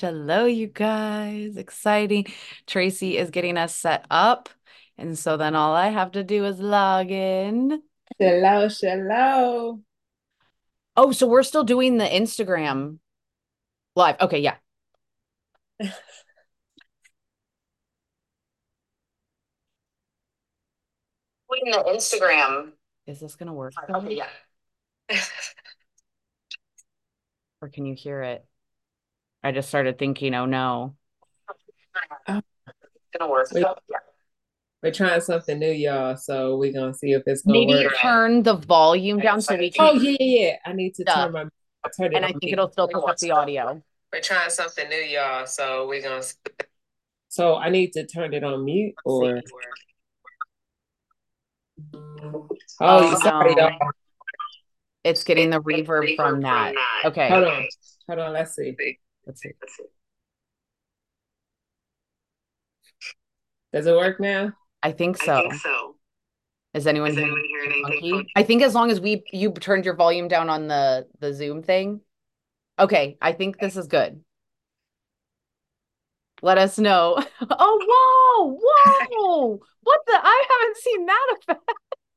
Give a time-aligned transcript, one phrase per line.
[0.00, 1.56] Hello, you guys.
[1.56, 2.26] Exciting.
[2.68, 4.48] Tracey is getting us set up.
[4.96, 7.82] And so then all I have to do is log in.
[8.16, 9.80] Hello, hello.
[10.96, 12.98] Oh, so we're still doing the Instagram
[13.96, 14.20] live.
[14.20, 14.54] Okay, yeah.
[15.80, 15.90] Doing
[21.72, 22.72] the Instagram.
[23.08, 23.72] Is this gonna work?
[23.90, 24.28] Okay, yeah.
[27.62, 28.44] or can you hear it?
[29.42, 30.96] I just started thinking, oh no.
[32.26, 32.40] Oh.
[33.18, 33.50] Gonna work.
[33.52, 33.64] We,
[34.82, 36.16] we're trying something new, y'all.
[36.16, 37.96] So we're gonna see if it's gonna Maybe work.
[37.96, 39.86] turn the volume down so we can.
[39.86, 40.56] Oh yeah, yeah, yeah.
[40.64, 41.44] I need to turn my.
[41.96, 43.82] Turn and I think it'll still pick up the audio.
[44.12, 45.46] We're trying something new, y'all.
[45.46, 46.22] So we're gonna.
[47.28, 49.40] So I need to turn it on mute or.
[52.22, 52.48] Oh,
[52.80, 53.68] oh sorry, no.
[53.68, 53.78] y'all.
[55.04, 56.74] It's getting the reverb from that.
[57.04, 57.28] Okay.
[57.28, 57.68] Hold on.
[58.08, 58.32] Hold on.
[58.32, 58.76] Let's see.
[59.28, 59.50] Let's see.
[63.74, 64.54] Does it work now?
[64.82, 65.34] I think so.
[65.34, 65.96] I think so.
[66.72, 68.32] Is anyone, Is anyone hearing anything funky?
[68.34, 71.62] I think as long as we you turned your volume down on the the Zoom
[71.62, 72.00] thing.
[72.78, 74.24] Okay, I think this is good.
[76.40, 77.22] Let us know.
[77.50, 79.60] Oh, whoa, whoa!
[79.82, 80.12] what the?
[80.14, 81.72] I haven't seen that effect.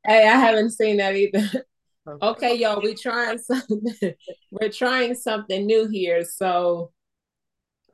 [0.06, 1.66] Hey, I haven't seen that either.
[2.08, 3.84] Okay, okay y'all, we trying something.
[4.52, 6.92] We're trying something new here, so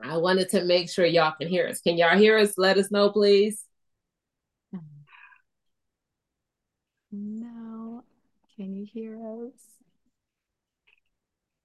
[0.00, 1.80] I wanted to make sure y'all can hear us.
[1.80, 2.56] Can y'all hear us?
[2.56, 3.64] Let us know, please.
[7.10, 8.04] No.
[8.56, 9.52] Can you hear us?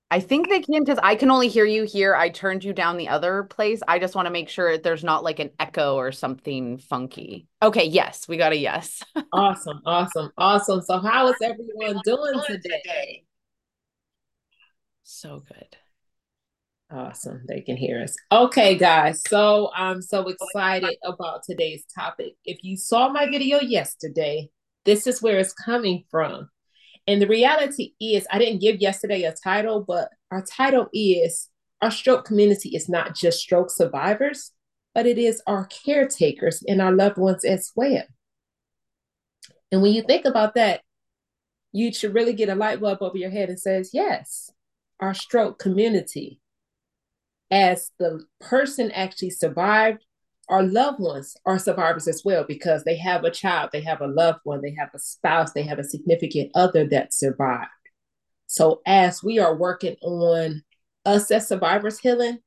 [0.09, 2.13] I think they can because I can only hear you here.
[2.15, 3.81] I turned you down the other place.
[3.87, 7.47] I just want to make sure there's not like an echo or something funky.
[7.63, 9.03] Okay, yes, we got a yes.
[9.33, 10.81] awesome, awesome, awesome.
[10.83, 13.23] So, how is everyone doing today?
[15.01, 15.77] So good.
[16.93, 17.41] Awesome.
[17.47, 18.15] They can hear us.
[18.31, 19.23] Okay, guys.
[19.27, 22.33] So I'm so excited about today's topic.
[22.45, 24.49] If you saw my video yesterday,
[24.85, 26.49] this is where it's coming from.
[27.07, 31.49] And the reality is, I didn't give yesterday a title, but our title is
[31.81, 34.51] Our Stroke Community is not just stroke survivors,
[34.93, 38.03] but it is our caretakers and our loved ones as well.
[39.71, 40.81] And when you think about that,
[41.71, 44.51] you should really get a light bulb over your head and says, yes,
[44.99, 46.39] our stroke community
[47.53, 50.03] as the person actually survived,
[50.49, 54.07] our loved ones are survivors as well because they have a child, they have a
[54.07, 57.69] loved one, they have a spouse, they have a significant other that survived.
[58.47, 60.63] So, as we are working on
[61.05, 62.39] us as survivors healing,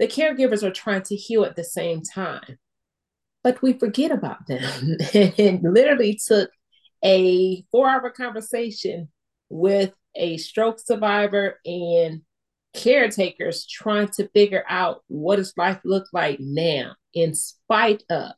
[0.00, 2.58] the caregivers are trying to heal at the same time.
[3.44, 6.50] But we forget about them and literally took
[7.04, 9.08] a four hour conversation
[9.48, 12.22] with a stroke survivor and
[12.76, 18.32] caretakers trying to figure out what does life look like now in spite of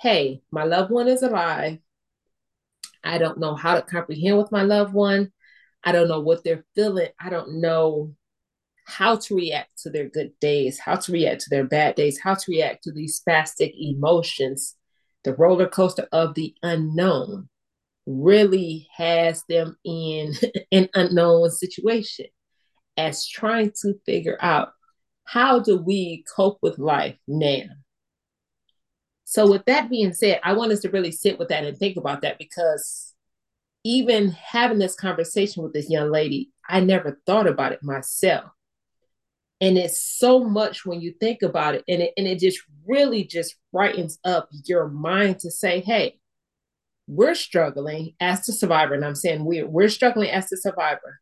[0.00, 1.78] hey my loved one is alive.
[3.04, 5.32] I don't know how to comprehend with my loved one.
[5.84, 7.08] I don't know what they're feeling.
[7.20, 8.14] I don't know
[8.84, 12.34] how to react to their good days how to react to their bad days how
[12.34, 14.76] to react to these spastic emotions.
[15.24, 17.48] The roller coaster of the unknown
[18.06, 20.34] really has them in
[20.72, 22.26] an unknown situation
[22.98, 24.72] as trying to figure out
[25.24, 27.64] how do we cope with life now?
[29.24, 31.96] So, with that being said, I want us to really sit with that and think
[31.96, 33.14] about that because
[33.84, 38.50] even having this conversation with this young lady, I never thought about it myself.
[39.60, 43.24] And it's so much when you think about it, and it, and it just really
[43.24, 46.18] just brightens up your mind to say, hey,
[47.06, 48.94] we're struggling as the survivor.
[48.94, 51.20] And I'm saying we're, we're struggling as the survivor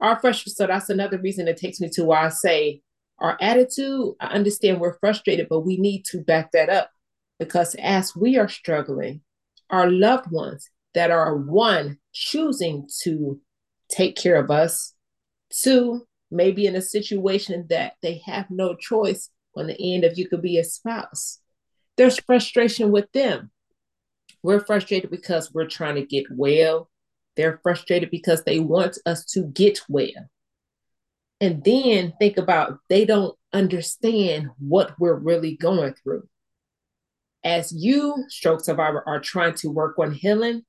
[0.00, 0.54] our frustration.
[0.54, 2.82] So that's another reason it takes me to why I say
[3.18, 4.14] our attitude.
[4.20, 6.90] I understand we're frustrated, but we need to back that up
[7.38, 9.22] because as we are struggling,
[9.70, 13.40] our loved ones that are one choosing to
[13.90, 14.94] take care of us,
[15.50, 20.28] two maybe in a situation that they have no choice on the end of you
[20.28, 21.38] could be a spouse.
[21.96, 23.50] There's frustration with them.
[24.42, 26.90] We're frustrated because we're trying to get well
[27.36, 30.28] they're frustrated because they want us to get well.
[31.40, 36.26] And then think about they don't understand what we're really going through.
[37.44, 40.62] As you, stroke survivor, are trying to work on healing,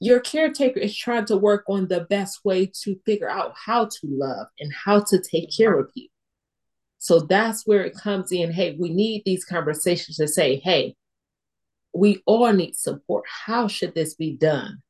[0.00, 4.00] your caretaker is trying to work on the best way to figure out how to
[4.02, 6.08] love and how to take care of you.
[6.98, 8.52] So that's where it comes in.
[8.52, 10.96] Hey, we need these conversations to say, hey,
[11.94, 13.24] we all need support.
[13.28, 14.82] How should this be done?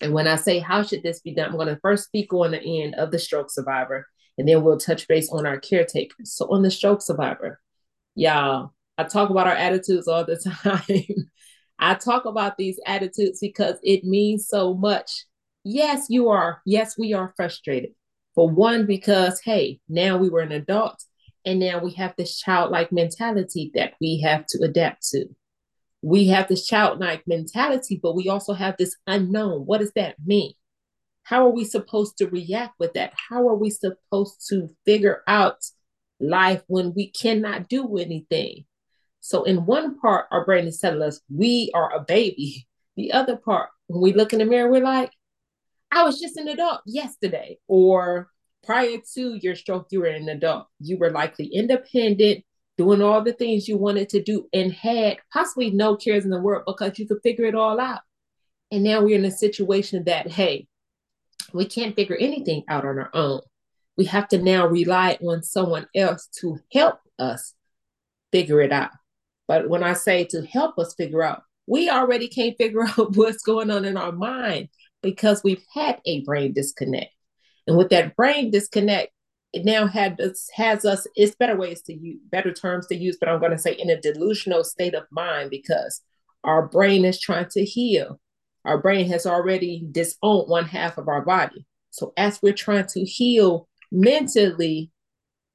[0.00, 1.50] And when I say, how should this be done?
[1.50, 4.06] I'm going to first speak on the end of the stroke survivor.
[4.38, 6.32] and then we'll touch base on our caretakers.
[6.34, 7.60] So on the stroke survivor,
[8.14, 11.30] y'all, I talk about our attitudes all the time.
[11.78, 15.26] I talk about these attitudes because it means so much.
[15.64, 16.62] Yes, you are.
[16.64, 17.90] Yes, we are frustrated.
[18.34, 21.02] For one, because hey, now we were an adult
[21.44, 25.26] and now we have this childlike mentality that we have to adapt to.
[26.06, 29.66] We have this childlike mentality, but we also have this unknown.
[29.66, 30.52] What does that mean?
[31.24, 33.12] How are we supposed to react with that?
[33.28, 35.56] How are we supposed to figure out
[36.20, 38.66] life when we cannot do anything?
[39.18, 42.68] So, in one part, our brain is telling us we are a baby.
[42.96, 45.10] The other part, when we look in the mirror, we're like,
[45.90, 47.58] I was just an adult yesterday.
[47.66, 48.28] Or
[48.62, 50.68] prior to your stroke, you were an adult.
[50.78, 52.44] You were likely independent,
[52.78, 56.40] doing all the things you wanted to do, and had possibly no cares in the
[56.40, 58.00] world because you could figure it all out.
[58.70, 60.66] And now we're in a situation that, hey,
[61.52, 63.40] we can't figure anything out on our own.
[63.96, 67.54] We have to now rely on someone else to help us
[68.32, 68.90] figure it out.
[69.48, 73.42] But when I say to help us figure out, we already can't figure out what's
[73.42, 74.68] going on in our mind
[75.02, 77.12] because we've had a brain disconnect.
[77.66, 79.12] And with that brain disconnect,
[79.56, 80.20] it now had
[80.54, 83.58] has us, it's better ways to use, better terms to use, but I'm going to
[83.58, 86.02] say in a delusional state of mind because
[86.44, 88.20] our brain is trying to heal.
[88.66, 91.64] Our brain has already disowned one half of our body.
[91.88, 94.90] So as we're trying to heal mentally,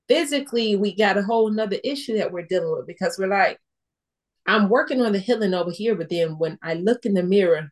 [0.08, 3.60] physically, we got a whole nother issue that we're dealing with because we're like,
[4.48, 7.70] I'm working on the healing over here, but then when I look in the mirror,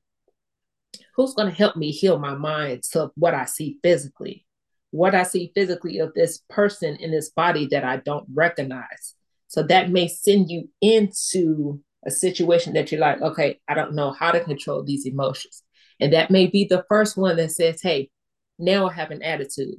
[1.16, 4.46] who's going to help me heal my mind to what I see physically?
[4.92, 9.16] What I see physically of this person in this body that I don't recognize.
[9.48, 14.12] So that may send you into a situation that you're like, okay, I don't know
[14.12, 15.64] how to control these emotions.
[16.00, 18.10] And that may be the first one that says, hey,
[18.58, 19.76] now I have an attitude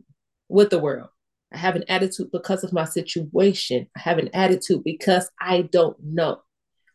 [0.49, 1.09] with the world.
[1.53, 3.89] I have an attitude because of my situation.
[3.97, 6.43] I have an attitude because I don't know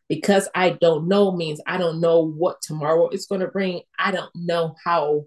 [0.08, 3.82] because I don't know means I don't know what tomorrow is going to bring.
[3.98, 5.26] I don't know how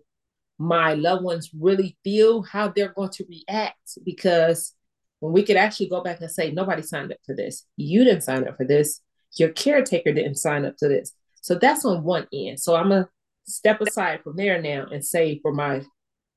[0.59, 3.99] my loved ones really feel, how they're going to react.
[4.05, 4.75] Because
[5.21, 8.23] when we could actually go back and say, nobody signed up for this, you didn't
[8.23, 9.01] sign up for this,
[9.37, 11.13] your caretaker didn't sign up to this.
[11.41, 12.61] So that's on one end.
[12.61, 13.09] So I'm going to
[13.47, 15.83] step aside from there now and say, for my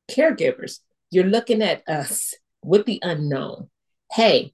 [0.10, 0.80] caregivers,
[1.10, 2.34] you're looking at us
[2.64, 3.70] with the unknown.
[4.12, 4.54] Hey,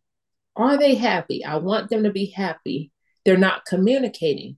[0.56, 1.44] are they happy?
[1.44, 2.92] I want them to be happy
[3.28, 4.56] they're not communicating.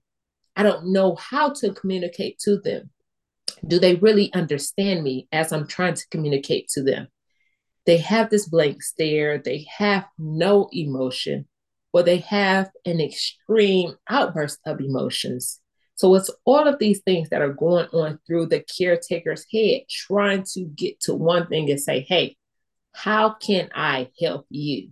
[0.55, 2.91] I don't know how to communicate to them.
[3.67, 7.07] Do they really understand me as I'm trying to communicate to them?
[7.85, 11.47] They have this blank stare, they have no emotion,
[11.91, 15.59] or they have an extreme outburst of emotions.
[15.95, 20.43] So it's all of these things that are going on through the caretaker's head, trying
[20.53, 22.37] to get to one thing and say, hey,
[22.93, 24.91] how can I help you?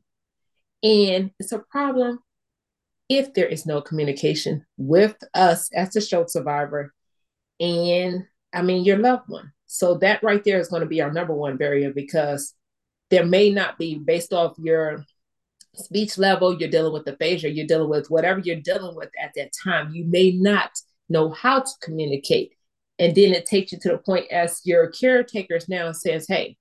[0.84, 2.20] And it's a problem
[3.10, 6.94] if there is no communication with us as a stroke survivor
[7.60, 9.52] and I mean your loved one.
[9.66, 12.54] So that right there is going to be our number one barrier because
[13.10, 15.06] there may not be based off your
[15.74, 19.52] speech level, you're dealing with aphasia, you're dealing with whatever you're dealing with at that
[19.64, 19.94] time.
[19.94, 20.72] You may not
[21.10, 22.54] know how to communicate.
[23.00, 26.58] And then it takes you to the point as your caretakers now says, Hey,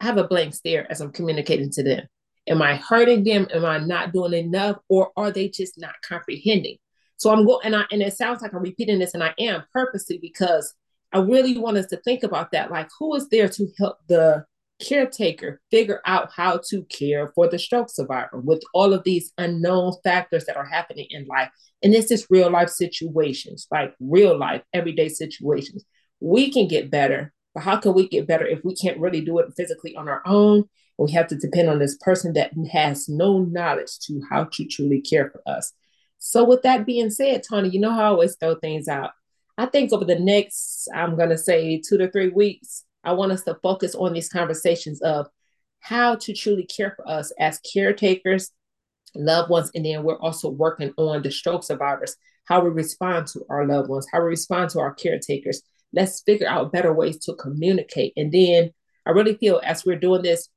[0.00, 2.06] I have a blank stare as I'm communicating to them.
[2.48, 3.48] Am I hurting them?
[3.52, 4.76] Am I not doing enough?
[4.88, 6.78] Or are they just not comprehending?
[7.16, 9.64] So I'm going, and I, and it sounds like I'm repeating this, and I am
[9.72, 10.74] purposely because
[11.12, 12.70] I really want us to think about that.
[12.70, 14.44] Like, who is there to help the
[14.82, 19.94] caretaker figure out how to care for the stroke survivor with all of these unknown
[20.04, 21.50] factors that are happening in life?
[21.82, 25.84] And this is real life situations, like real life, everyday situations.
[26.20, 29.38] We can get better, but how can we get better if we can't really do
[29.38, 30.64] it physically on our own?
[30.98, 35.00] We have to depend on this person that has no knowledge to how to truly
[35.00, 35.72] care for us.
[36.18, 39.10] So, with that being said, Tawnie, you know how I always throw things out.
[39.58, 43.32] I think over the next, I'm going to say two to three weeks, I want
[43.32, 45.28] us to focus on these conversations of
[45.80, 48.50] how to truly care for us as caretakers,
[49.14, 53.44] loved ones, and then we're also working on the stroke survivors, how we respond to
[53.48, 55.62] our loved ones, how we respond to our caretakers.
[55.92, 58.12] Let's figure out better ways to communicate.
[58.16, 58.72] And then
[59.06, 60.48] I really feel as we're doing this,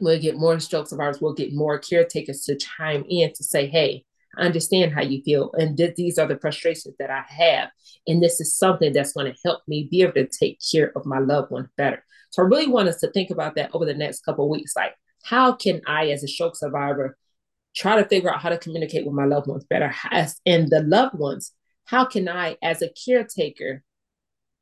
[0.00, 4.04] we'll get more stroke survivors, we'll get more caretakers to chime in to say, hey,
[4.36, 5.52] I understand how you feel.
[5.54, 7.70] And th- these are the frustrations that I have.
[8.06, 11.06] And this is something that's going to help me be able to take care of
[11.06, 12.04] my loved one better.
[12.30, 14.74] So I really want us to think about that over the next couple weeks.
[14.76, 17.16] Like, how can I, as a stroke survivor,
[17.74, 19.94] try to figure out how to communicate with my loved ones better?
[20.10, 21.52] As, and the loved ones,
[21.86, 23.82] how can I, as a caretaker,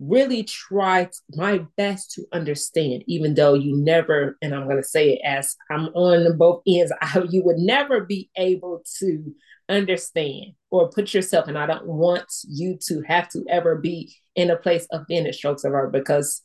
[0.02, 5.14] really try my best to understand, even though you never, and I'm going to say
[5.14, 9.35] it as I'm on both ends, I, you would never be able to
[9.73, 14.50] understand or put yourself, and I don't want you to have to ever be in
[14.50, 16.43] a place of being a stroke survivor because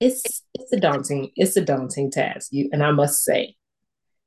[0.00, 2.48] it's it's a daunting it's a daunting task.
[2.52, 3.56] You and I must say,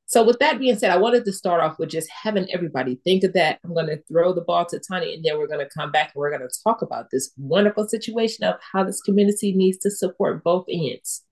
[0.08, 3.24] so, with that being said, I wanted to start off with just having everybody think
[3.24, 3.58] of that.
[3.64, 6.12] I'm going to throw the ball to Tawnie, and then we're going to come back
[6.14, 9.90] and we're going to talk about this wonderful situation of how this community needs to
[9.90, 11.22] support both ends.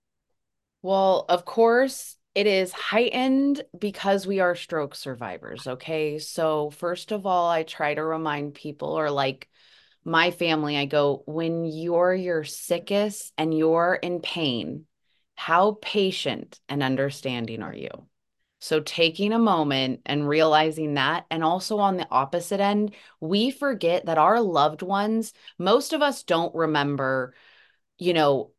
[0.81, 5.65] Well, of course, it is heightened because we are stroke survivors.
[5.65, 6.19] Okay.
[6.19, 9.49] So, first of all, I try to remind people, or like
[10.03, 14.85] my family, I go, when you're your sickest and you're in pain,
[15.35, 17.89] how patient and understanding are you?
[18.59, 24.07] So, taking a moment and realizing that, and also on the opposite end, we forget
[24.07, 27.33] that our loved ones, most of us don't remember,
[27.97, 28.51] you know,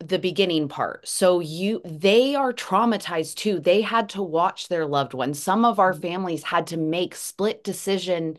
[0.00, 1.08] the beginning part.
[1.08, 3.60] So you they are traumatized too.
[3.60, 5.42] They had to watch their loved ones.
[5.42, 6.02] Some of our mm-hmm.
[6.02, 8.36] families had to make split decision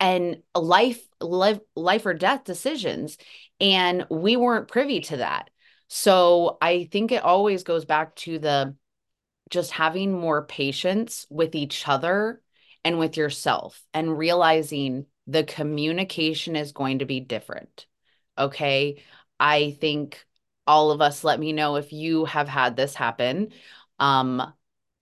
[0.00, 3.16] and life life life or death decisions
[3.60, 5.50] and we weren't privy to that.
[5.88, 8.74] So I think it always goes back to the
[9.50, 12.40] just having more patience with each other
[12.84, 17.86] and with yourself and realizing the communication is going to be different.
[18.36, 19.02] Okay.
[19.38, 20.24] I think
[20.66, 23.52] all of us let me know if you have had this happen.
[23.98, 24.42] Um,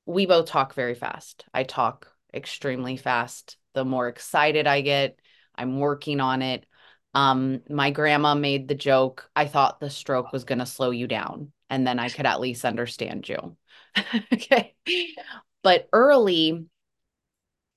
[0.06, 1.44] we both talk very fast.
[1.54, 3.56] I talk extremely fast.
[3.74, 5.18] The more excited I get,
[5.54, 6.66] I'm working on it.
[7.14, 11.06] Um, my grandma made the joke, I thought the stroke was going to slow you
[11.06, 13.56] down, and then I could at least understand you.
[14.32, 14.74] okay.
[15.62, 16.66] But early,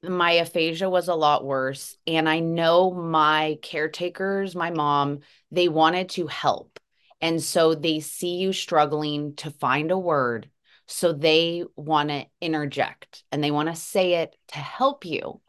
[0.09, 1.97] my aphasia was a lot worse.
[2.07, 5.19] And I know my caretakers, my mom,
[5.51, 6.79] they wanted to help.
[7.25, 10.47] And so they see you struggling to find a word.
[10.85, 15.41] So they want to interject and they want to say it to help you.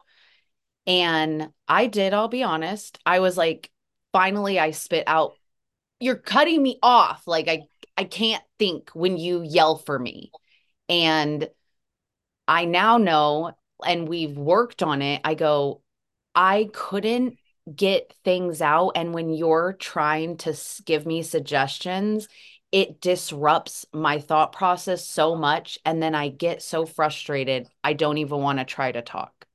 [0.87, 2.97] And I did, I'll be honest.
[3.05, 3.69] I was like,
[4.11, 5.33] finally, I spit out,
[5.99, 7.27] You're cutting me off.
[7.27, 10.31] Like, I, I can't think when you yell for me.
[10.89, 11.47] And
[12.47, 13.51] I now know,
[13.85, 15.21] and we've worked on it.
[15.23, 15.83] I go,
[16.33, 17.37] I couldn't
[17.75, 18.91] get things out.
[18.95, 22.27] And when you're trying to give me suggestions,
[22.71, 25.79] it disrupts my thought process so much.
[25.85, 29.45] And then I get so frustrated, I don't even want to try to talk.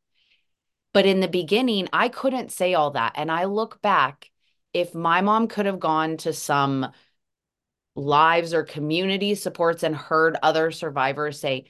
[0.95, 3.13] But in the beginning, I couldn't say all that.
[3.17, 4.31] And I look back,
[4.73, 6.93] if my mom could have gone to some
[7.95, 11.67] lives or community supports and heard other survivors say,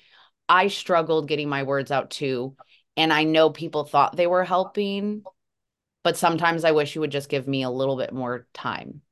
[0.48, 2.56] I struggled getting my words out too.
[2.96, 5.24] And I know people thought they were helping,
[6.02, 9.02] but sometimes I wish you would just give me a little bit more time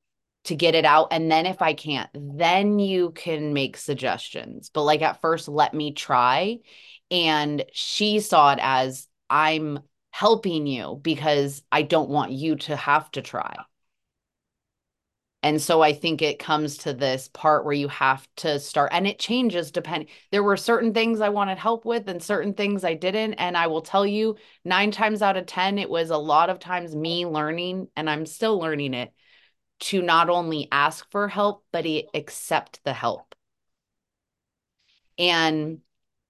[0.45, 1.09] to get it out.
[1.11, 4.71] And then if I can't, then you can make suggestions.
[4.71, 6.59] But like at first, let me try.
[7.11, 9.81] And she saw it as I'm
[10.11, 13.55] helping you because I don't want you to have to try.
[15.43, 19.07] And so I think it comes to this part where you have to start, and
[19.07, 20.09] it changes depending.
[20.31, 23.35] There were certain things I wanted help with, and certain things I didn't.
[23.35, 26.59] And I will tell you, nine times out of 10, it was a lot of
[26.59, 29.13] times me learning, and I'm still learning it
[29.81, 33.35] to not only ask for help, but accept the help.
[35.19, 35.81] And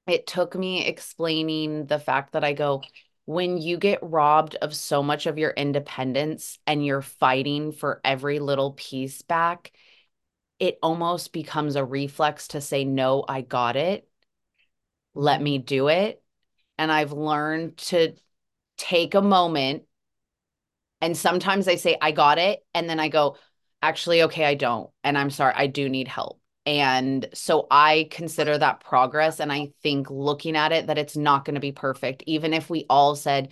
[0.06, 2.82] it took me explaining the fact that I go,
[3.30, 8.40] when you get robbed of so much of your independence and you're fighting for every
[8.40, 9.70] little piece back,
[10.58, 14.08] it almost becomes a reflex to say, No, I got it.
[15.14, 16.20] Let me do it.
[16.76, 18.16] And I've learned to
[18.76, 19.84] take a moment.
[21.00, 22.66] And sometimes I say, I got it.
[22.74, 23.36] And then I go,
[23.80, 24.90] Actually, okay, I don't.
[25.04, 26.39] And I'm sorry, I do need help.
[26.70, 29.40] And so I consider that progress.
[29.40, 32.70] And I think looking at it, that it's not going to be perfect, even if
[32.70, 33.48] we all said,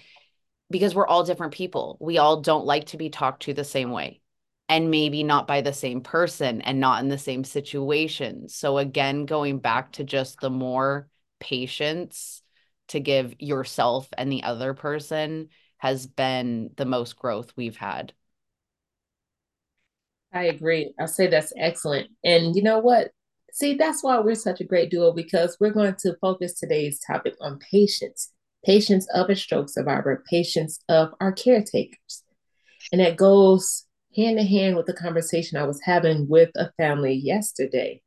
[0.70, 3.90] because we're all different people, we all don't like to be talked to the same
[3.90, 4.20] way
[4.68, 8.48] and maybe not by the same person and not in the same situation.
[8.48, 11.08] So, again, going back to just the more
[11.40, 12.40] patience
[12.88, 15.48] to give yourself and the other person
[15.78, 18.12] has been the most growth we've had.
[20.32, 20.94] I agree.
[20.98, 22.10] I say that's excellent.
[22.24, 23.10] And you know what?
[23.52, 27.34] See, that's why we're such a great duo because we're going to focus today's topic
[27.40, 28.32] on patience
[28.64, 32.22] patience of a stroke survivor, patience of our caretakers.
[32.92, 33.84] And that goes
[34.16, 38.02] hand in hand with the conversation I was having with a family yesterday.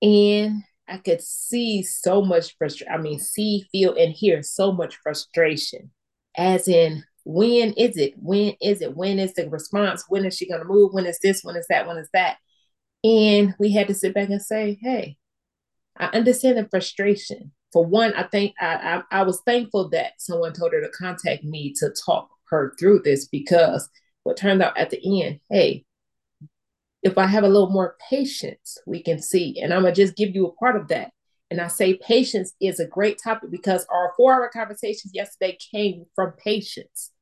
[0.00, 2.92] And I could see so much frustration.
[2.92, 5.90] I mean, see, feel, and hear so much frustration,
[6.36, 8.14] as in when is it?
[8.16, 8.96] When is it?
[8.96, 10.02] When is the response?
[10.08, 10.94] When is she going to move?
[10.94, 11.44] When is this?
[11.44, 11.86] When is that?
[11.86, 12.38] When is that?
[13.04, 15.18] And we had to sit back and say, hey,
[15.98, 17.52] I understand the frustration.
[17.70, 21.44] For one, I think I, I, I was thankful that someone told her to contact
[21.44, 23.90] me to talk her through this because
[24.22, 25.84] what turned out at the end, hey,
[27.02, 29.60] if I have a little more patience, we can see.
[29.60, 31.12] And I'm gonna just give you a part of that.
[31.50, 36.06] And I say patience is a great topic because our four hour conversations yesterday came
[36.14, 37.12] from patience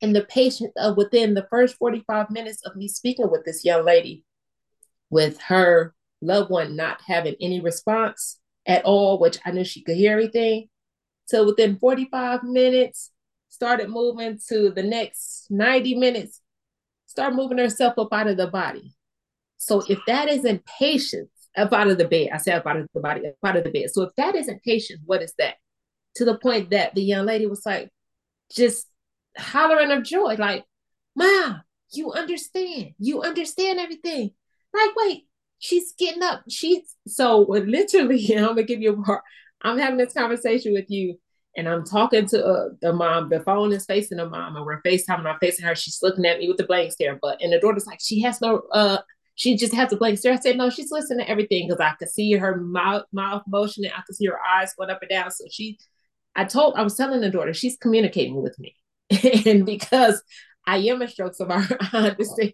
[0.00, 3.84] and the patient uh, within the first 45 minutes of me speaking with this young
[3.84, 4.24] lady
[5.10, 9.96] with her loved one not having any response at all which i knew she could
[9.96, 10.68] hear everything.
[11.26, 13.10] So within 45 minutes
[13.48, 16.40] started moving to the next 90 minutes
[17.06, 18.94] start moving herself up out of the body.
[19.56, 22.86] So if that isn't patience up out of the bed i said up out of
[22.94, 23.90] the body up out of the bed.
[23.90, 25.56] So if that isn't patience what is that?
[26.16, 27.90] To the point that the young lady was like
[28.52, 28.86] just
[29.38, 30.64] hollering of joy, like,
[31.16, 32.92] Mom, you understand.
[32.98, 34.30] You understand everything.
[34.74, 35.26] Like, wait,
[35.58, 36.42] she's getting up.
[36.48, 39.22] She's so literally, I'm gonna give you a part.
[39.62, 41.18] I'm having this conversation with you,
[41.56, 43.28] and I'm talking to uh, the mom.
[43.28, 45.26] The phone is facing the mom, and we're FaceTiming.
[45.26, 45.74] I'm facing her.
[45.74, 47.18] She's looking at me with the blank stare.
[47.20, 48.98] But and the daughter's like, she has no uh
[49.34, 50.32] she just has a blank stare.
[50.32, 53.90] I said, no, she's listening to everything because I could see her mouth mouth motioning.
[53.96, 55.30] I could see her eyes going up and down.
[55.30, 55.78] So she
[56.36, 58.76] I told I was telling the daughter, she's communicating with me.
[59.46, 60.22] and because
[60.68, 62.52] I am a stroke survivor, I understand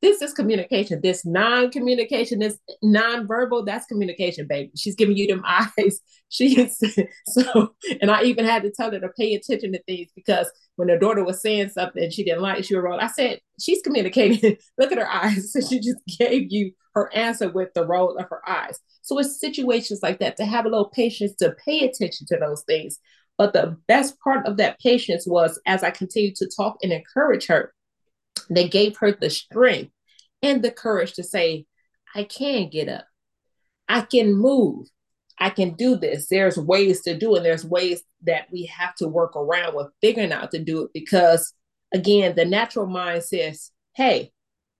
[0.00, 1.00] this is communication.
[1.02, 4.70] This non-communication, this non-verbal, that's communication, baby.
[4.76, 6.00] She's giving you them eyes.
[6.28, 6.80] She's
[7.26, 10.88] so, and I even had to tell her to pay attention to things because when
[10.88, 13.00] her daughter was saying something she didn't like, she was wrong.
[13.00, 14.56] I said, she's communicating.
[14.78, 15.52] Look at her eyes.
[15.52, 18.78] So she just gave you her answer with the roll of her eyes.
[19.02, 22.62] So it's situations like that to have a little patience to pay attention to those
[22.62, 23.00] things
[23.38, 27.46] but the best part of that patience was as I continued to talk and encourage
[27.46, 27.72] her,
[28.48, 29.92] they gave her the strength
[30.42, 31.66] and the courage to say,
[32.14, 33.04] I can get up.
[33.88, 34.88] I can move.
[35.38, 36.28] I can do this.
[36.28, 37.42] There's ways to do it.
[37.42, 41.52] There's ways that we have to work around with figuring out to do it because,
[41.92, 44.32] again, the natural mind says, hey,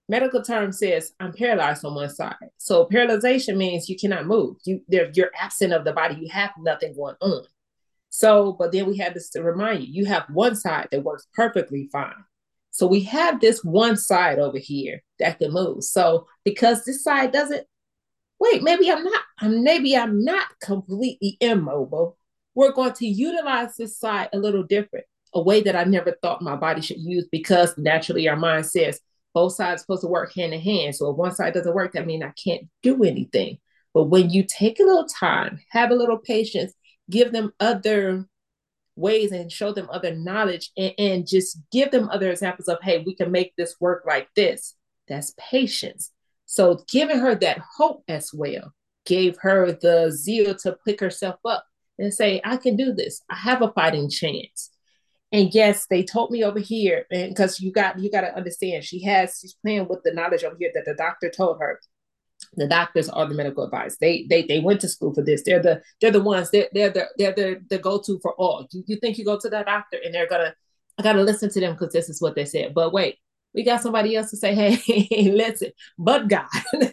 [0.09, 2.37] medical term says I'm paralyzed on one side.
[2.57, 4.57] So paralyzation means you cannot move.
[4.65, 6.17] You, you're absent of the body.
[6.21, 7.45] You have nothing going on.
[8.17, 11.27] So, but then we had this to remind you, you have one side that works
[11.35, 12.15] perfectly fine.
[12.71, 15.85] So we have this one side over here that can move.
[15.85, 17.67] So because this side doesn't,
[18.41, 22.17] wait, maybe I'm not, maybe I'm not completely immobile.
[22.55, 26.41] We're going to utilize this side a little different, a way that I never thought
[26.41, 28.99] my body should use because naturally our mind says
[29.35, 30.95] both sides supposed to work hand in hand.
[30.95, 33.59] So if one side doesn't work, that means I can't do anything.
[33.93, 36.73] But when you take a little time, have a little patience,
[37.11, 38.27] give them other
[38.97, 43.03] ways and show them other knowledge and, and just give them other examples of, hey,
[43.07, 44.75] we can make this work like this.
[45.09, 46.13] That's patience.
[46.47, 48.73] So giving her that hope as well
[49.05, 51.65] gave her the zeal to pick herself up
[51.99, 53.23] and say, I can do this.
[53.31, 54.71] I have a fighting chance.
[55.33, 58.85] And yes, they told me over here, and because you got you got to understand,
[58.85, 61.81] she has she's playing with the knowledge over here that the doctor told her
[62.57, 63.97] the doctors are the medical advice.
[63.99, 65.43] They they they went to school for this.
[65.45, 66.51] They're the they're the ones.
[66.51, 68.67] They're they're the they're the, the go to for all.
[68.73, 70.55] You, you think you go to that doctor and they're gonna
[70.99, 72.75] I gotta listen to them because this is what they said.
[72.75, 73.19] But wait,
[73.55, 76.47] we got somebody else to say, hey, listen, but God,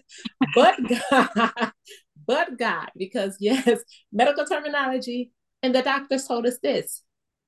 [0.56, 0.76] but
[1.10, 1.72] God,
[2.28, 7.04] but God, because yes, medical terminology and the doctors told us this.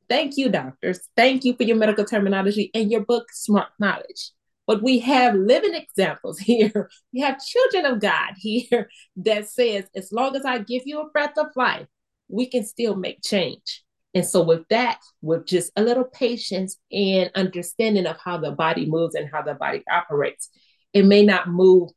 [0.08, 0.99] Thank you, doctors.
[1.15, 4.32] Thank you for your medical terminology and your book, Smart Knowledge.
[4.67, 6.89] But we have living examples here.
[7.13, 11.10] We have children of God here that says, as long as I give you a
[11.10, 11.88] breath of life,
[12.28, 13.84] we can still make change.
[14.13, 18.86] And so, with that, with just a little patience and understanding of how the body
[18.86, 20.49] moves and how the body operates,
[20.93, 21.89] it may not move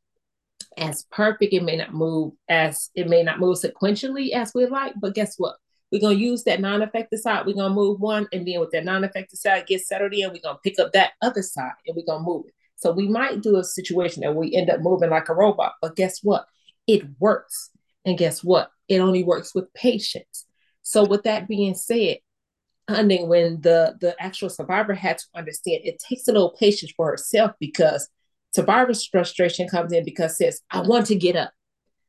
[0.77, 4.95] as perfect, it may not move as it may not move sequentially as we like,
[5.01, 5.57] but guess what?
[5.91, 7.47] We're gonna use that non-affected side.
[7.47, 10.59] We're gonna move one, and then with that non-affected side get settled in, we're gonna
[10.63, 12.55] pick up that other side and we're gonna move it.
[12.79, 15.97] So we might do a situation that we end up moving like a robot, but
[15.97, 16.47] guess what?
[16.87, 17.71] It works.
[18.05, 18.71] And guess what?
[18.89, 20.47] It only works with patience.
[20.83, 22.19] So with that being said,
[22.89, 27.11] honey, when the the actual survivor had to understand, it takes a little patience for
[27.11, 28.09] herself because
[28.55, 31.53] survivor's frustration comes in because says, I want to get up.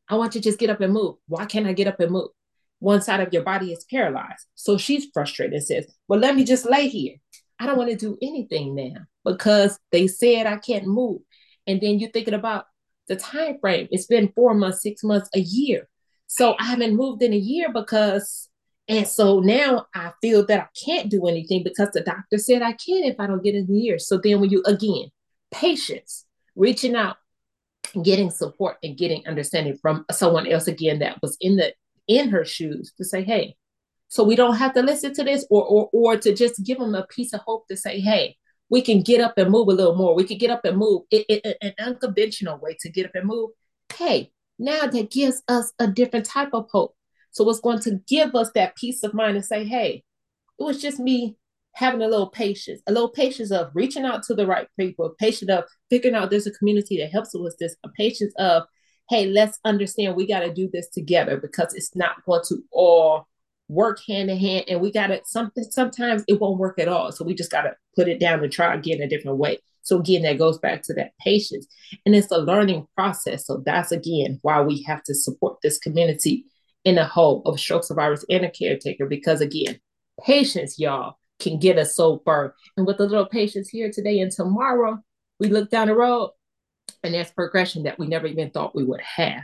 [0.08, 1.16] I want to just get up and move.
[1.28, 2.30] Why can't I get up and move?
[2.80, 4.46] One side of your body is paralyzed.
[4.56, 7.16] So she's frustrated and says, Well, let me just lay here.
[7.60, 11.22] I don't want to do anything now because they said I can't move.
[11.68, 12.66] And then you're thinking about
[13.08, 13.88] the time frame.
[13.92, 15.90] It's been four months, six months, a year.
[16.28, 18.50] So I haven't moved in a year because
[18.88, 22.74] And so now I feel that I can't do anything because the doctor said I
[22.74, 24.00] can if I don't get in the year.
[24.00, 25.12] So then when you again,
[25.52, 27.18] patience, reaching out,
[28.04, 31.74] getting support and getting understanding from someone else again that was in the
[32.08, 33.56] in her shoes to say, hey,
[34.10, 36.96] so we don't have to listen to this or or or to just give them
[36.96, 38.36] a piece of hope to say, hey,
[38.70, 40.16] we can get up and move a little more.
[40.16, 43.28] We can get up and move it, it, an unconventional way to get up and
[43.28, 43.52] move.
[43.96, 46.96] Hey, now that gives us a different type of hope.
[47.32, 50.04] So it's going to give us that peace of mind and say, hey,
[50.60, 51.38] it was just me
[51.74, 55.52] having a little patience, a little patience of reaching out to the right people, patience
[55.52, 58.64] of figuring out there's a community that helps us with this, a patience of,
[59.10, 63.29] hey, let's understand we got to do this together because it's not going to all
[63.70, 67.12] work hand in hand and we got to something sometimes it won't work at all.
[67.12, 69.60] So we just got to put it down and try again a different way.
[69.84, 71.68] So again that goes back to that patience.
[72.06, 73.46] And it's a learning process.
[73.46, 76.46] So that's again why we have to support this community
[76.84, 79.80] in a whole of stroke survivors and a caretaker because again
[80.26, 82.56] patience y'all can get us so far.
[82.76, 84.98] And with a little patience here today and tomorrow
[85.40, 86.32] we look down the road
[87.04, 89.44] and there's progression that we never even thought we would have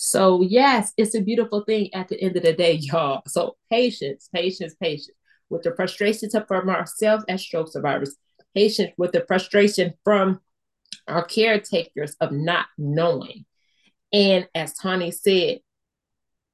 [0.00, 3.22] so, yes, it's a beautiful thing at the end of the day, y'all.
[3.26, 5.10] So, patience, patience, patience
[5.50, 8.14] with the frustrations from ourselves as stroke survivors,
[8.54, 10.40] patience with the frustration from
[11.08, 13.44] our caretakers of not knowing.
[14.12, 15.62] And as Tawnie said,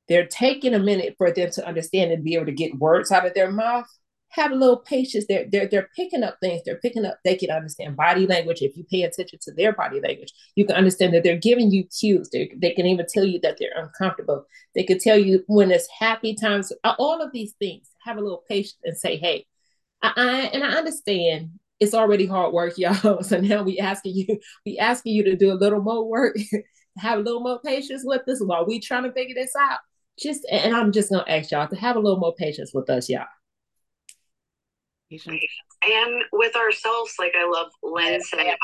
[0.08, 3.26] they're taking a minute for them to understand and be able to get words out
[3.26, 3.88] of their mouth
[4.34, 5.26] have a little patience.
[5.28, 6.62] They're they're they're picking up things.
[6.64, 7.18] They're picking up.
[7.24, 8.62] They can understand body language.
[8.62, 11.84] If you pay attention to their body language, you can understand that they're giving you
[11.84, 12.28] cues.
[12.30, 14.44] They they can even tell you that they're uncomfortable.
[14.74, 16.72] They can tell you when it's happy times.
[16.84, 17.88] All of these things.
[18.04, 19.46] Have a little patience and say, hey,
[20.02, 23.22] I, I and I understand it's already hard work, y'all.
[23.22, 26.36] So now we asking you, we asking you to do a little more work,
[26.98, 29.78] have a little more patience with us while we trying to figure this out.
[30.18, 33.08] Just and I'm just gonna ask y'all to have a little more patience with us,
[33.08, 33.26] y'all
[35.26, 38.54] and with ourselves like i love lynn said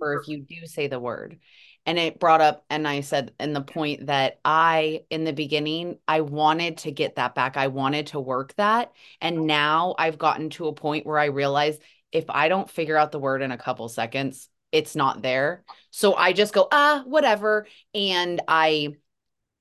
[0.00, 1.38] or if you do say the word.
[1.84, 5.98] And it brought up and i said in the point that i in the beginning
[6.08, 7.56] i wanted to get that back.
[7.56, 8.92] I wanted to work that.
[9.20, 11.78] And now i've gotten to a point where i realize
[12.10, 15.62] if i don't figure out the word in a couple seconds it's not there.
[15.90, 17.66] So i just go ah whatever.
[17.94, 18.96] And i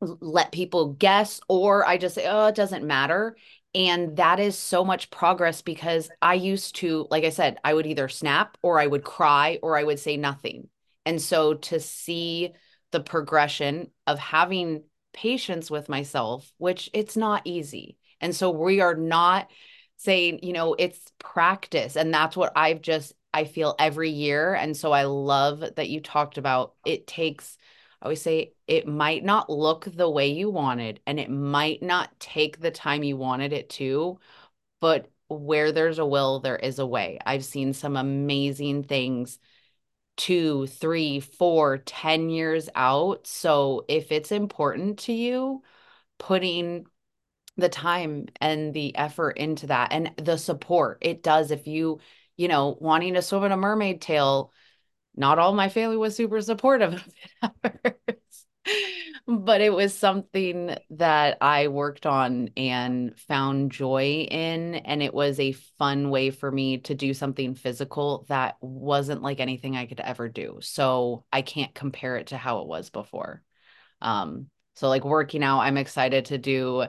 [0.01, 3.35] let people guess or i just say oh it doesn't matter
[3.75, 7.85] and that is so much progress because I used to, like I said, I would
[7.85, 10.69] either snap or I would cry or I would say nothing.
[11.05, 12.53] And so to see
[12.91, 14.83] the progression of having
[15.13, 17.97] patience with myself, which it's not easy.
[18.21, 19.51] And so we are not
[19.97, 21.97] saying, you know, it's practice.
[21.97, 24.53] And that's what I've just, I feel every year.
[24.53, 27.57] And so I love that you talked about it takes
[28.05, 32.19] I always say it might not look the way you wanted and it might not
[32.19, 34.19] take the time you wanted it to,
[34.79, 37.17] but where there's a will, there is a way.
[37.25, 39.39] I've seen some amazing things
[40.17, 43.25] two, three, four, ten years out.
[43.25, 45.63] So if it's important to you,
[46.19, 46.85] putting
[47.57, 51.99] the time and the effort into that and the support it does if you
[52.37, 54.51] you know wanting to swim in a mermaid tail
[55.15, 57.05] not all my family was super supportive
[57.41, 58.21] of it
[59.27, 64.75] but it was something that I worked on and found joy in.
[64.75, 69.39] And it was a fun way for me to do something physical that wasn't like
[69.39, 70.59] anything I could ever do.
[70.61, 73.41] So I can't compare it to how it was before.
[74.01, 76.85] Um, so like working out, I'm excited to do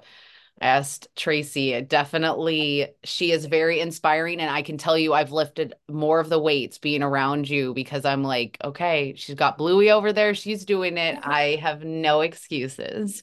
[0.61, 1.81] asked Tracey.
[1.83, 4.41] Definitely, she is very inspiring.
[4.41, 8.05] And I can tell you, I've lifted more of the weights being around you because
[8.05, 10.35] I'm like, okay, she's got Bluey over there.
[10.35, 11.19] She's doing it.
[11.23, 13.23] I have no excuses.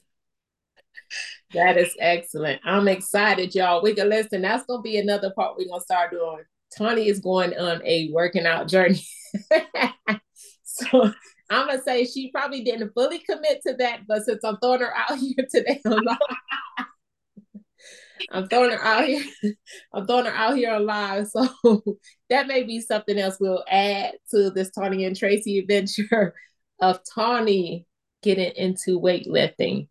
[1.52, 2.60] That is excellent.
[2.64, 3.82] I'm excited, y'all.
[3.82, 4.42] We can listen.
[4.42, 6.44] That's going to be another part we're going to start doing.
[6.76, 9.04] Tawnie is going on a working out journey.
[10.64, 11.12] so
[11.50, 14.80] I'm going to say she probably didn't fully commit to that, but since I'm throwing
[14.80, 15.80] her out here today
[18.30, 19.24] I'm throwing her out here.
[19.94, 21.28] I'm throwing her out here alive.
[21.64, 21.82] So
[22.30, 26.34] that may be something else we'll add to this Tawnie and Tracey adventure
[26.80, 27.84] of Tawnie
[28.22, 29.88] getting into weightlifting.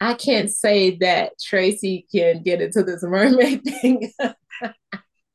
[0.00, 4.12] I can't say that Tracey can get into this mermaid thing.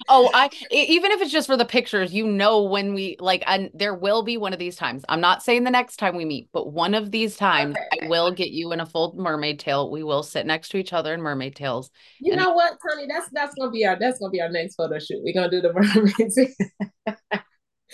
[0.09, 3.69] Oh, I even if it's just for the pictures, you know when we like and
[3.73, 5.03] there will be one of these times.
[5.09, 8.05] I'm not saying the next time we meet, but one of these times okay.
[8.05, 9.91] I will get you in a full mermaid tail.
[9.91, 11.89] We will sit next to each other in mermaid tails.
[12.19, 13.07] You know what, Tawnie?
[13.07, 15.21] That's that's gonna be our that's gonna be our next photo shoot.
[15.23, 15.73] We're gonna do the
[17.05, 17.42] mermaids.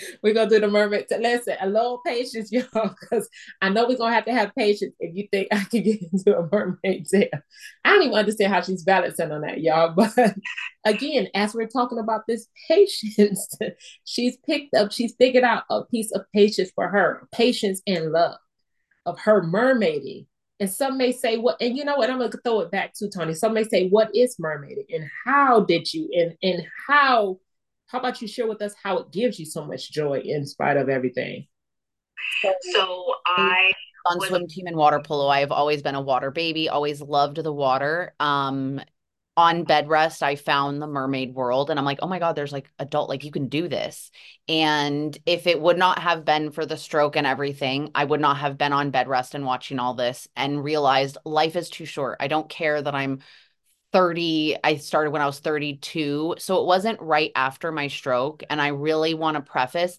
[0.24, 1.06] we're gonna do the mermaid.
[1.10, 3.30] Listen, a little patience, y'all, because
[3.62, 6.38] I know we're gonna have to have patience if you think I can get into
[6.38, 7.30] a mermaid tail.
[7.84, 9.94] I don't even understand how she's balancing on that, y'all.
[9.96, 10.36] But
[10.86, 13.54] again, as we're talking about this patience,
[14.06, 18.38] she's picked up, she's figured out a piece of patience for her, patience and love
[19.06, 20.26] of her mermaiding.
[20.62, 22.10] And some may say, what, and you know what?
[22.10, 23.36] I'm gonna throw it back to Tawnie.
[23.36, 27.40] Some may say, what is mermaiding and how did you and and how
[27.90, 30.78] how about you share with us how it gives you so much joy in spite
[30.78, 31.48] of everything?
[32.72, 33.72] So I
[34.06, 35.28] on swim team and water polo.
[35.28, 38.14] I have always been a water baby, always loved the water.
[38.20, 38.80] Um,
[39.36, 42.52] on bed rest, I found the mermaid world and I'm like, oh my God, there's
[42.52, 44.12] like adult, like you can do this.
[44.50, 48.38] And if it would not have been for the stroke and everything, I would not
[48.38, 52.18] have been on bed rest and watching all this and realized life is too short.
[52.20, 53.20] I don't care that I'm
[53.92, 58.62] 30 i started when i was 32 so it wasn't right after my stroke and
[58.62, 59.98] i really want to preface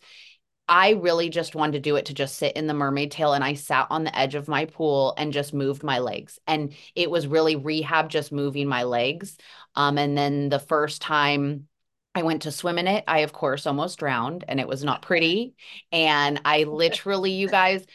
[0.68, 3.42] i really just wanted to do it to just sit in the mermaid tail and
[3.44, 7.10] i sat on the edge of my pool and just moved my legs and it
[7.10, 9.36] was really rehab just moving my legs
[9.74, 11.66] um and then the first time
[12.12, 13.04] I went to swim in it.
[13.06, 15.54] I, of course, almost drowned and it was not pretty.
[15.92, 17.86] And I literally, you guys,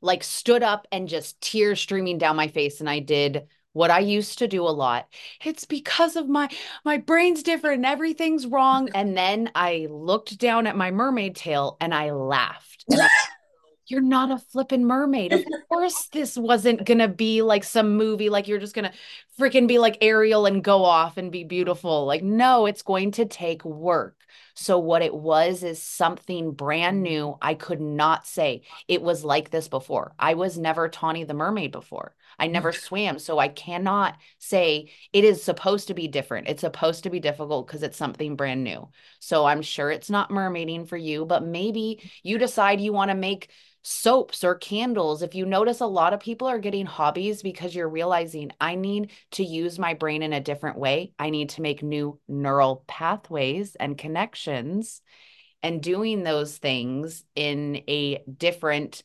[0.00, 2.80] like stood up and just tears streaming down my face.
[2.80, 5.08] And I did what I used to do a lot.
[5.44, 6.48] It's because of my
[6.84, 8.88] my brain's different and everything's wrong.
[8.94, 12.84] And then I looked down at my mermaid tail and I laughed.
[12.88, 13.08] And I,
[13.86, 15.32] you're not a flippin' mermaid.
[15.32, 18.92] Of course, this wasn't gonna be like some movie, like you're just gonna
[19.38, 22.06] freaking be like Ariel and go off and be beautiful.
[22.06, 24.16] Like, no, it's going to take work.
[24.54, 27.36] So, what it was is something brand new.
[27.42, 30.14] I could not say it was like this before.
[30.18, 32.14] I was never Tawnie the mermaid before.
[32.38, 33.18] I never swam.
[33.18, 36.48] So I cannot say it is supposed to be different.
[36.48, 38.88] It's supposed to be difficult because it's something brand new.
[39.20, 43.16] So I'm sure it's not mermaiding for you, but maybe you decide you want to
[43.16, 43.50] make
[43.84, 45.22] soaps or candles.
[45.22, 49.12] If you notice, a lot of people are getting hobbies because you're realizing I need
[49.32, 51.12] to use my brain in a different way.
[51.18, 55.02] I need to make new neural pathways and connections.
[55.62, 59.02] And doing those things in a different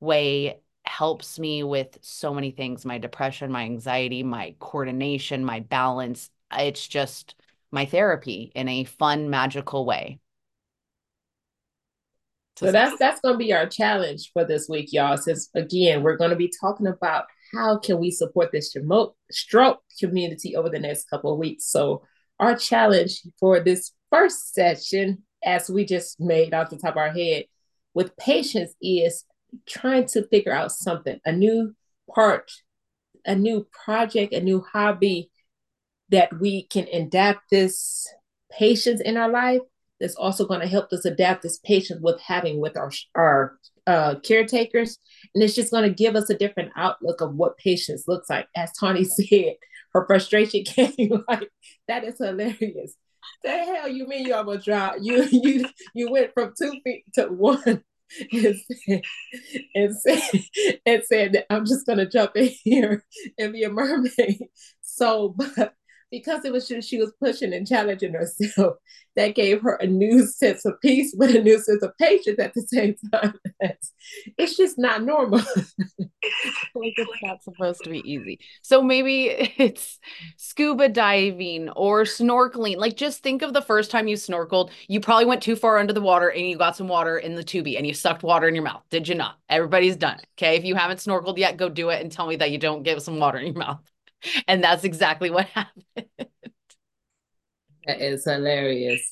[0.00, 6.30] way helps me with so many things my depression, my anxiety, my coordination, my balance.
[6.52, 7.34] It's just
[7.70, 10.20] my therapy in a fun, magical way.
[12.56, 15.16] So that's that's going to be our challenge for this week, y'all.
[15.16, 19.80] Since again, we're going to be talking about how can we support this remote stroke
[19.98, 21.66] community over the next couple of weeks.
[21.66, 22.02] So
[22.38, 27.12] our challenge for this first session, as we just made off the top of our
[27.12, 27.44] head,
[27.94, 29.24] with patience is
[29.66, 31.74] trying to figure out something, a new
[32.14, 32.50] part,
[33.24, 35.30] a new project, a new hobby
[36.10, 38.06] that we can adapt this
[38.50, 39.60] patience in our life
[40.02, 44.16] that's also going to help us adapt this patience with having with our our uh,
[44.16, 44.98] caretakers.
[45.34, 48.48] And it's just going to give us a different outlook of what patience looks like.
[48.56, 49.54] As Tawnie said
[49.94, 51.48] her frustration came like
[51.86, 52.96] that is hilarious.
[53.44, 55.06] The hell you mean you almost drowned?
[55.06, 57.84] You you you went from two feet to one.
[58.30, 59.02] And said,
[59.74, 60.20] and said,
[60.84, 63.04] and said I'm just gonna jump in here
[63.38, 64.48] and be a mermaid.
[64.82, 65.72] So, but
[66.12, 68.76] because it was just she was pushing and challenging herself,
[69.16, 72.54] that gave her a new sense of peace, but a new sense of patience at
[72.54, 73.34] the same time.
[74.38, 75.38] it's just not normal.
[75.98, 78.38] like it's not supposed to be easy.
[78.62, 79.24] So maybe
[79.56, 79.98] it's
[80.36, 82.76] scuba diving or snorkeling.
[82.76, 85.92] Like just think of the first time you snorkeled, you probably went too far under
[85.92, 88.54] the water and you got some water in the tubie and you sucked water in
[88.54, 88.82] your mouth.
[88.90, 89.36] Did you not?
[89.48, 90.26] Everybody's done it.
[90.38, 90.56] Okay.
[90.56, 93.00] If you haven't snorkeled yet, go do it and tell me that you don't get
[93.00, 93.80] some water in your mouth.
[94.48, 96.06] And that's exactly what happened.
[97.86, 99.02] That is hilarious.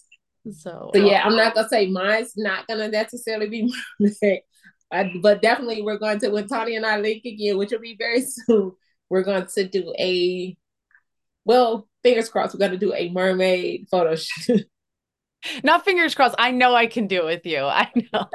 [0.53, 4.43] So, so yeah, I'm not um, gonna say mine's not gonna necessarily be mermaid,
[4.91, 7.97] I, but definitely we're going to when Tawnie and I link again, which will be
[7.99, 8.73] very soon.
[9.09, 10.57] We're going to do a
[11.45, 12.55] well, fingers crossed.
[12.55, 14.67] We're going to do a mermaid photo shoot.
[15.65, 16.35] Not fingers crossed.
[16.39, 17.65] I know I can do it with you.
[17.65, 18.27] I know.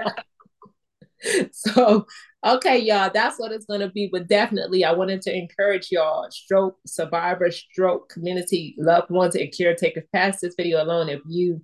[1.52, 2.08] so
[2.46, 6.30] okay y'all that's what it's going to be but definitely i wanted to encourage y'all
[6.30, 10.04] stroke survivor stroke community loved ones and caretakers.
[10.14, 11.62] Pass this video alone if you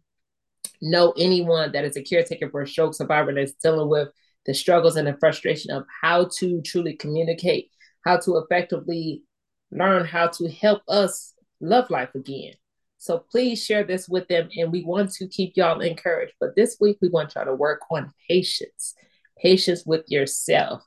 [0.82, 4.10] know anyone that is a caretaker for a stroke survivor that's dealing with
[4.46, 7.70] the struggles and the frustration of how to truly communicate
[8.04, 9.24] how to effectively
[9.72, 12.54] learn how to help us love life again.
[12.98, 16.34] So please share this with them and we want to keep y'all encouraged.
[16.40, 18.96] But this week we want y'all to work on patience
[19.42, 20.84] patience with yourself,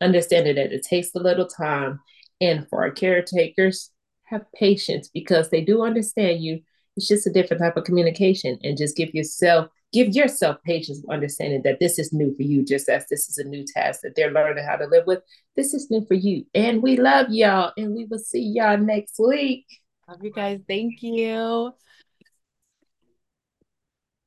[0.00, 2.00] understanding that it takes a little time.
[2.40, 3.90] And for our caretakers,
[4.24, 6.60] have patience because they do understand you.
[6.96, 11.62] It's just a different type of communication and just give yourself give yourself patience understanding
[11.62, 14.32] that this is new for you, just as this is a new task that they're
[14.32, 15.20] learning how to live with.
[15.54, 16.44] This is new for you.
[16.54, 17.72] And we love y'all.
[17.76, 19.64] And we will see y'all next week.
[20.08, 20.60] Love you guys.
[20.68, 21.72] Thank you.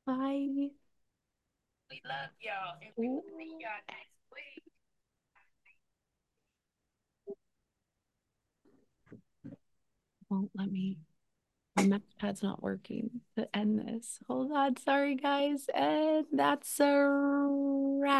[0.05, 0.69] Bye.
[2.05, 2.75] Love y'all.
[2.81, 4.63] And we will see y'all next week.
[10.29, 10.97] Won't let me.
[11.75, 14.19] My mouse pad's not working to end this.
[14.27, 14.77] Hold on.
[14.77, 15.69] Sorry, guys.
[15.73, 17.07] And that's a
[18.01, 18.17] wrap.